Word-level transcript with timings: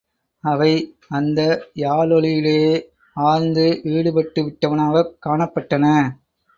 அவை 0.43 0.95
அந்த 1.09 1.39
யாழொலியிலே 1.75 2.57
ஆழ்ந்து 3.17 3.81
ஈடுபட்டுவிட்டனவாகக் 3.83 5.15
காணப்பட்டன. 5.25 5.85